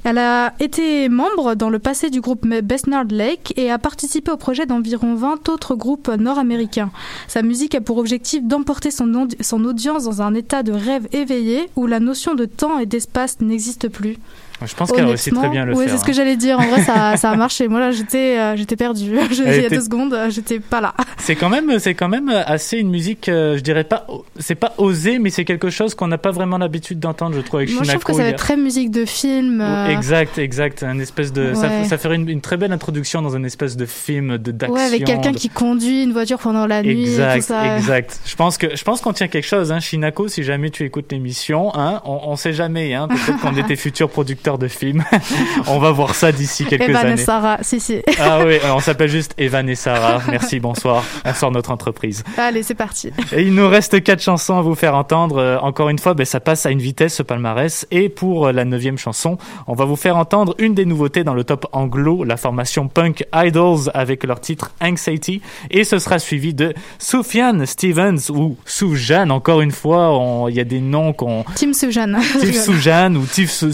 [0.04, 4.38] Elle a été membre dans le passé du groupe Besnard Lake et a participé au
[4.38, 6.92] projet d'environ 20 autres groupes nord-américains.
[7.28, 11.70] Sa musique a pour objectif d'emporter son, son audience dans un état de rêve éveillé
[11.76, 14.18] où la notion de temps et d'espace n'existe plus.
[14.66, 15.94] Je pense qu'elle réussit très bien à le oui, faire.
[15.94, 16.14] c'est ce que hein.
[16.14, 16.60] j'allais dire.
[16.60, 17.68] En vrai, ça, ça a marché.
[17.68, 19.18] Moi, là, j'étais, euh, j'étais perdue.
[19.32, 20.94] Je- Il y a était- deux secondes, euh, j'étais pas là.
[21.18, 24.08] C'est quand même, c'est quand même assez une musique, euh, je dirais pas,
[24.40, 27.60] c'est pas osé, mais c'est quelque chose qu'on n'a pas vraiment l'habitude d'entendre, je trouve,
[27.60, 28.12] avec Moi, je trouve Shinako.
[28.12, 29.60] que ça va a- être très musique de film.
[29.62, 30.84] euh, Exact, exact.
[30.84, 31.84] Un espèce de, ça, Ouais.
[31.86, 34.76] ça ferait une, une très belle introduction dans une espèce de film de d'action.
[34.76, 37.04] Ouais, avec quelqu'un de- qui conduit une voiture pendant la nuit.
[37.06, 37.78] et Exact, tout ça.
[37.78, 38.20] exact.
[38.26, 40.28] Je pense que je pense qu'on tient quelque chose, hein, Shinako.
[40.30, 43.08] Si jamais tu écoutes l'émission, hein, on, on sait jamais, hein.
[43.10, 45.04] Peut-être qu'on est tes futurs producteurs de films.
[45.68, 47.18] on va voir ça d'ici quelques Evan et années.
[47.18, 48.02] Sarah, si, si.
[48.20, 50.22] Ah oui, on s'appelle juste Evan et Sarah.
[50.30, 51.04] Merci, bonsoir.
[51.26, 52.24] On sort notre entreprise.
[52.38, 53.12] Allez, c'est parti.
[53.32, 55.38] Et il nous reste quatre chansons à vous faire entendre.
[55.38, 57.88] Euh, encore une fois, ben, ça passe à une vitesse ce palmarès.
[57.92, 59.38] Et pour euh, la neuvième chanson,
[59.68, 63.26] on va vous faire entendre une des nouveautés dans le top anglo, la formation Punk
[63.34, 65.42] Idols avec leur titre Anxiety.
[65.72, 69.32] Et ce sera suivi de Soufiane Stevens ou Soujane.
[69.32, 72.20] Encore une fois, il y a des noms qu'on Team Soujane.
[72.40, 73.74] Tiff Soujane ou Tiff Sou-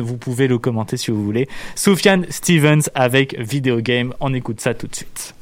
[0.00, 1.48] Vous pouvez le commenter si vous voulez.
[1.74, 5.34] Soufiane Stevens avec Video Game, on écoute ça tout de suite.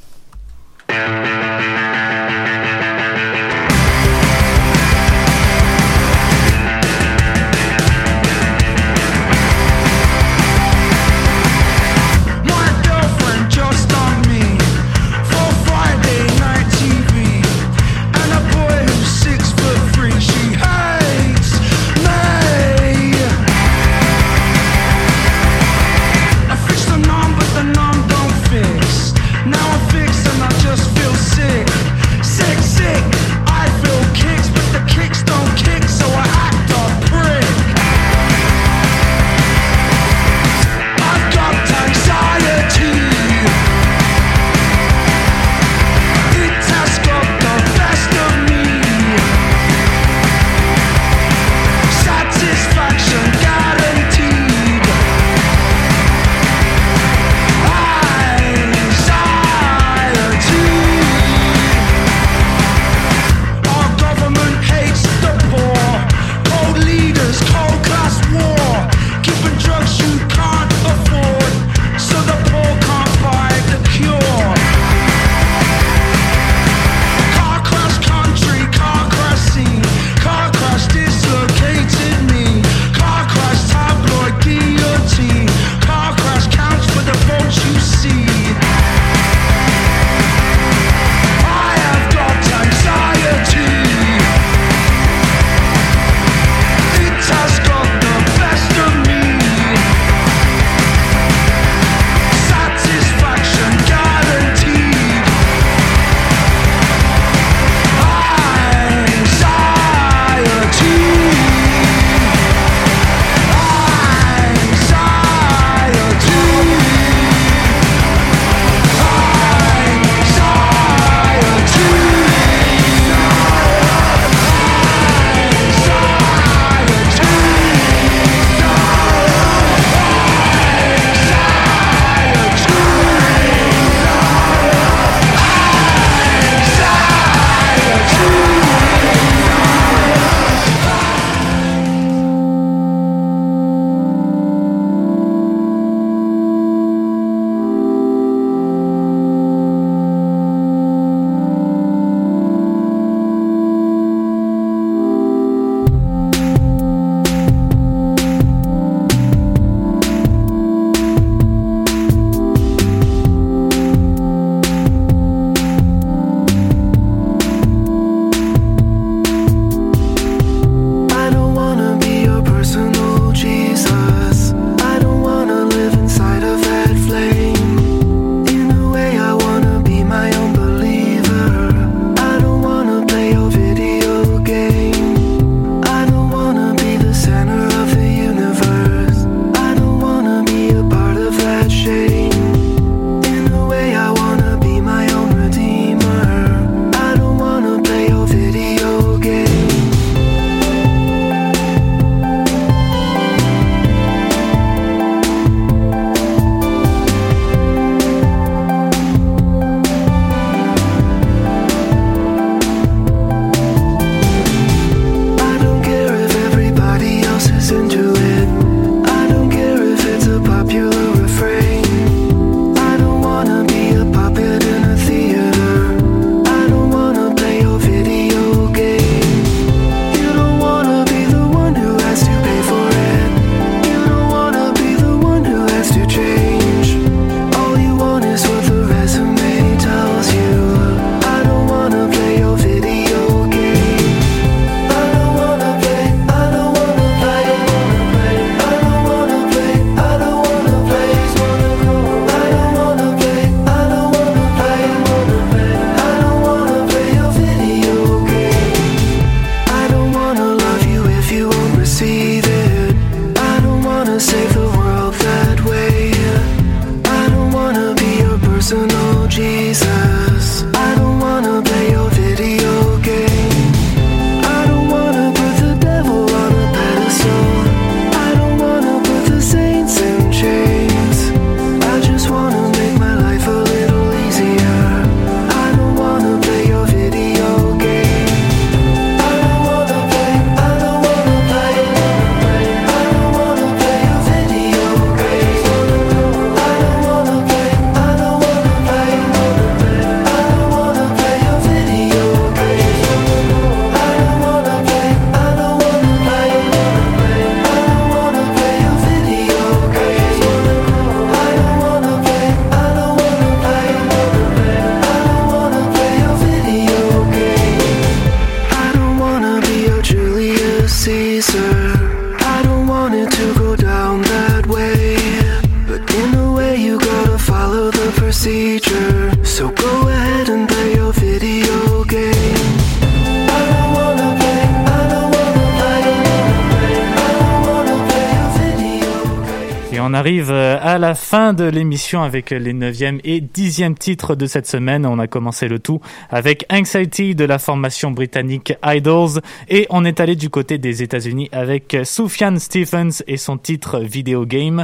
[341.39, 345.05] Fin de l'émission avec les 9e et 10e titres de cette semaine.
[345.05, 350.19] On a commencé le tout avec Anxiety de la formation britannique Idols et on est
[350.19, 354.83] allé du côté des États-Unis avec Sufjan Stephens et son titre Video Game.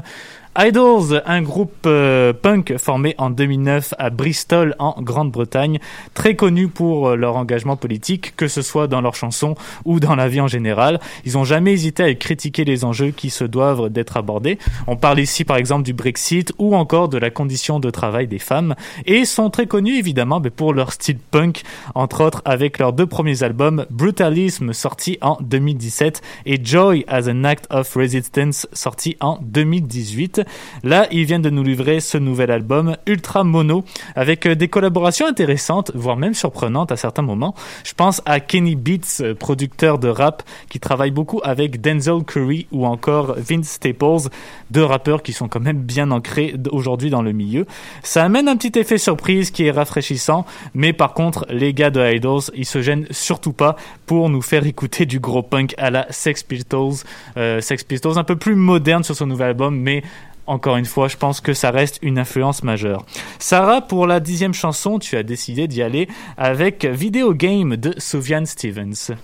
[0.58, 5.80] Idols, un groupe euh, punk formé en 2009 à Bristol en Grande-Bretagne,
[6.14, 10.16] très connu pour euh, leur engagement politique, que ce soit dans leurs chansons ou dans
[10.16, 11.02] la vie en général.
[11.26, 14.58] Ils n'ont jamais hésité à critiquer les enjeux qui se doivent d'être abordés.
[14.88, 18.40] On parle ici par exemple du Brexit ou encore de la condition de travail des
[18.40, 18.76] femmes
[19.06, 21.64] et sont très connus évidemment pour leur style punk,
[21.96, 27.44] entre autres avec leurs deux premiers albums Brutalism sorti en 2017 et Joy as an
[27.44, 30.45] Act of Resistance sorti en 2018.
[30.84, 33.84] Là, ils viennent de nous livrer ce nouvel album Ultra Mono
[34.16, 37.56] avec euh, des collaborations intéressantes, voire même surprenantes à certains moments.
[37.84, 42.68] Je pense à Kenny Beats, euh, producteur de rap, qui travaille beaucoup avec Denzel Curry
[42.72, 44.30] ou encore Vince Staples,
[44.72, 47.66] deux rappeurs qui sont quand même bien ancrés aujourd'hui dans le milieu.
[48.04, 52.02] Ça amène un petit effet surprise qui est rafraîchissant, mais par contre, les gars de
[52.02, 53.76] Idols, ils se gênent surtout pas
[54.06, 57.04] pour nous faire écouter du gros punk à la Sex Pistols.
[57.38, 60.04] Euh, Sex Pistols un peu plus moderne sur son nouvel album, mais
[60.48, 63.06] encore une fois, je pense que ça reste une influence majeure.
[63.40, 68.46] Sarah, pour la dixième chanson, tu as décidé d'y aller avec Video Game de Sufjan
[68.46, 69.16] Stevens.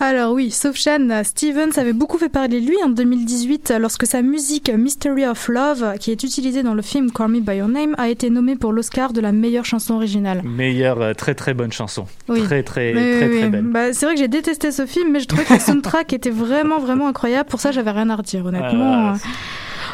[0.00, 4.68] Alors oui, Sufjan Stevens avait beaucoup fait parler de lui en 2018 lorsque sa musique
[4.68, 8.08] Mystery of Love, qui est utilisée dans le film Call Me By Your Name, a
[8.08, 10.42] été nommée pour l'Oscar de la meilleure chanson originale.
[10.42, 12.06] Meilleure, euh, très très bonne chanson.
[12.28, 12.42] Oui.
[12.42, 13.48] Très très très oui, très oui.
[13.48, 13.64] belle.
[13.66, 16.30] Bah, c'est vrai que j'ai détesté ce film, mais je trouvais que le soundtrack était
[16.30, 17.48] vraiment vraiment incroyable.
[17.48, 19.14] Pour ça, j'avais rien à redire, honnêtement.
[19.14, 19.16] Ah,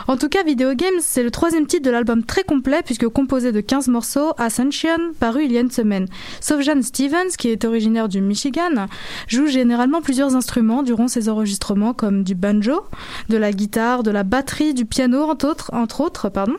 [0.09, 3.53] En tout cas, Video Games, c'est le troisième titre de l'album très complet, puisque composé
[3.53, 6.07] de 15 morceaux, Ascension, paru il y a une semaine.
[6.41, 8.87] Sufjan Stevens, qui est originaire du Michigan,
[9.29, 12.85] joue généralement plusieurs instruments durant ses enregistrements, comme du banjo,
[13.29, 15.71] de la guitare, de la batterie, du piano, entre autres.
[15.73, 16.57] Entre autres pardon.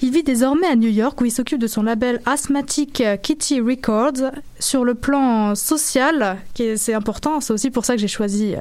[0.00, 4.30] Il vit désormais à New York, où il s'occupe de son label Asthmatic Kitty Records.
[4.60, 6.36] Sur le plan social,
[6.76, 8.60] c'est important, c'est aussi pour ça que j'ai choisi euh,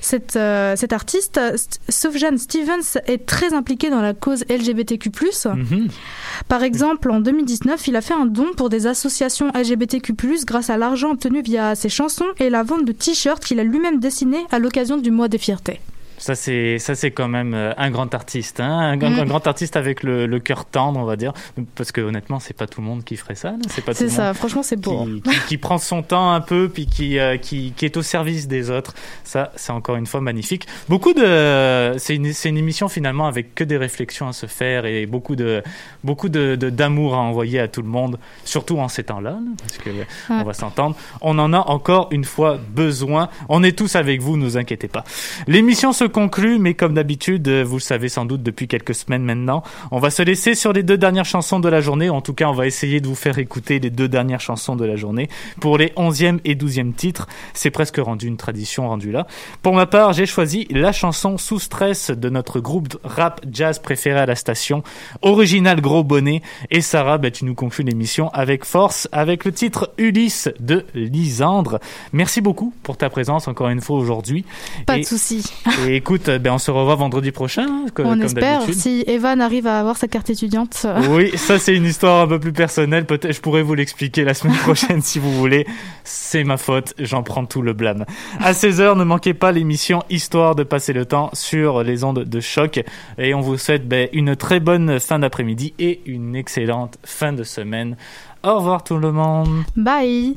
[0.00, 1.38] cette, euh, cet artiste.
[1.38, 5.10] St- Sufjan Stevens est très impliqué dans la cause LGBTQ+.
[5.54, 5.88] Mhm.
[6.48, 10.14] Par exemple, en 2019, il a fait un don pour des associations LGBTQ+,
[10.46, 14.00] grâce à l'argent obtenu via ses chansons et la vente de t-shirts qu'il a lui-même
[14.00, 15.80] dessinés à l'occasion du mois des fiertés.
[16.20, 19.18] Ça c'est ça c'est quand même euh, un grand artiste, hein, un, un- Mm.
[19.20, 21.32] un grand artiste avec le, le cœur tendre, on va dire,
[21.74, 24.26] parce que honnêtement c'est pas tout le monde qui ferait ça, c'est pas tout ça,
[24.28, 25.04] monde franchement, c'est beau.
[25.06, 28.02] qui, qui- qui prend son temps un peu puis qui, euh, qui qui est au
[28.02, 28.94] service des autres.
[29.24, 30.66] Ça c'est encore une fois magnifique.
[30.88, 34.84] Beaucoup de c'est une c'est une émission finalement avec que des réflexions à se faire
[34.86, 35.62] et beaucoup de
[36.04, 39.78] beaucoup de d'amour à envoyer à tout le monde, surtout en ces temps-là, là, parce
[39.78, 39.90] que
[40.28, 40.96] on va s'entendre.
[41.22, 43.28] On en a encore une fois besoin.
[43.48, 45.04] On est tous avec vous, ne vous inquiétez pas.
[45.46, 49.22] L'émission se conclut, mais comme d'habitude, euh, vous le savez sans doute depuis quelques semaines
[49.24, 52.10] maintenant, on va se laisser sur les deux dernières chansons de la journée.
[52.10, 54.84] En tout cas, on va essayer de vous faire écouter les deux dernières chansons de
[54.84, 55.28] la journée.
[55.60, 59.26] Pour les 11e et 12e titres, c'est presque rendu une tradition rendue là.
[59.62, 64.18] Pour ma part, j'ai choisi la chanson Sous stress de notre groupe rap jazz préféré
[64.20, 64.82] à la station,
[65.22, 66.42] Original Gros Bonnet.
[66.70, 71.78] Et Sarah, bah, tu nous conclus l'émission avec force, avec le titre Ulysse de Lisandre.
[72.12, 74.44] Merci beaucoup pour ta présence encore une fois aujourd'hui.
[74.86, 75.44] Pas Et- de souci.
[75.86, 79.42] et écoute, euh, ben on se revoit vendredi prochain, hein, On comme espère, si Evan
[79.42, 80.86] arrive à avoir sa carte étudiante.
[81.10, 83.04] Oui, ça c'est une histoire un peu plus personnelle.
[83.04, 85.66] Peut-être je pourrais vous l'expliquer la semaine prochaine si vous voulez.
[86.04, 88.06] C'est ma faute, j'en prends tout le blâme.
[88.38, 92.40] À 16h, ne manquez pas l'émission Histoire de passer le temps sur les ondes de
[92.40, 92.80] choc.
[93.18, 97.42] Et on vous souhaite ben, une très bonne fin d'après-midi et une excellente fin de
[97.42, 97.96] semaine.
[98.42, 99.64] Au revoir tout le monde.
[99.76, 100.36] Bye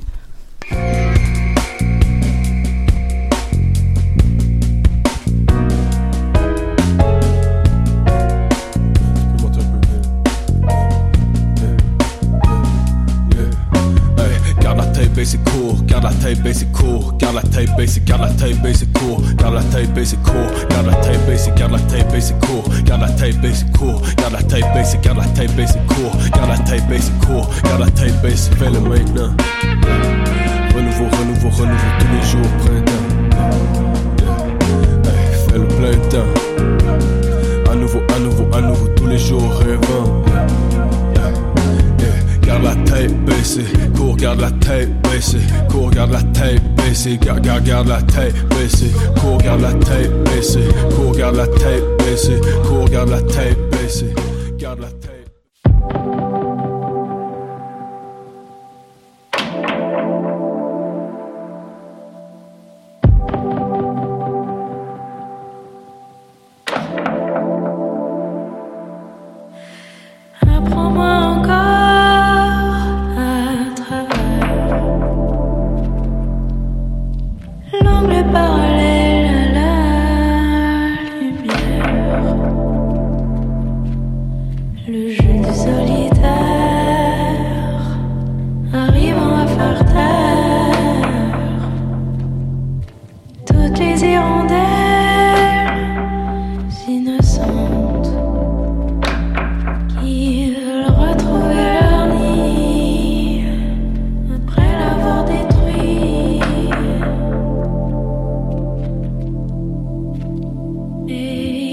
[16.03, 19.53] garde la taille baissée court, garde la taille baissée, garde la taille baissée court, garde
[19.53, 23.09] la taille baissée court, garde la taille baissée, garde la taille baissée court, garde la
[23.09, 26.81] taille baissée court, garde la taille baissée, garde la taille baissée court, garde la taille
[26.89, 29.33] baissée court, garde la taille baissée, fais le maintenant.
[30.75, 32.91] Renouveau, renouveau, renouveau, tous les jours, printemps.
[35.05, 37.71] Hey, fais le plein temps.
[37.71, 40.32] À nouveau, à nouveau, à nouveau, tous les jours, rêvant.
[42.53, 45.39] Garde la tête baissée, cours, garde la tête baissée,
[45.71, 50.23] cours, garde la tête baissée, garde, garde, garde la tête baissée, cours, garde la tête
[50.25, 54.13] baissée, cours, garde la tête baissée, cours, garde la tête baissée.